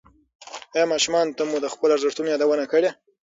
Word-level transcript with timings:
ایا 0.75 0.85
ماشومانو 0.93 1.35
ته 1.37 1.43
مو 1.49 1.57
د 1.63 1.67
خپلو 1.73 1.93
ارزښتونو 1.95 2.31
یادونه 2.33 2.65
کړې؟ 2.71 2.89